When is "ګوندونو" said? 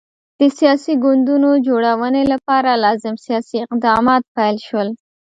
1.03-1.49